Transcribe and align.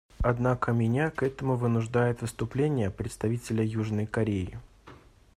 Однако 0.23 0.71
меня 0.71 1.11
к 1.11 1.21
этому 1.21 1.55
вынуждает 1.57 2.21
выступление 2.23 2.89
представителя 2.89 3.63
Южной 3.63 4.07
Кореи. 4.07 4.57